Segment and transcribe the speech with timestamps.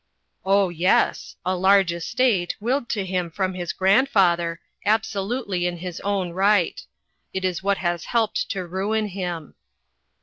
[0.45, 6.31] "Oh, yes; a large estate, willed to him from his grandfather, absolutely in his own
[6.31, 6.83] right.
[7.35, 9.53] It is what has helped to ruin him."